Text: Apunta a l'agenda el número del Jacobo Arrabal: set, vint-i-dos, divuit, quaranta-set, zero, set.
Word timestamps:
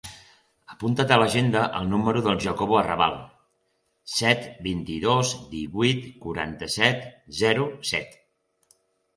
Apunta 0.75 1.03
a 1.15 1.17
l'agenda 1.23 1.65
el 1.79 1.91
número 1.91 2.23
del 2.27 2.39
Jacobo 2.45 2.79
Arrabal: 2.79 3.13
set, 4.15 4.49
vint-i-dos, 4.69 5.35
divuit, 5.53 6.11
quaranta-set, 6.25 7.07
zero, 7.45 7.69
set. 7.93 8.19